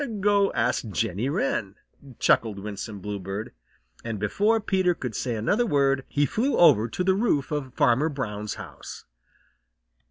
[0.19, 1.75] "Go ask Jenny Wren,"
[2.17, 3.53] chuckled Winsome Bluebird,
[4.03, 8.09] and before Peter could say another word he flew over to the roof of Farmer
[8.09, 9.05] Brown's house.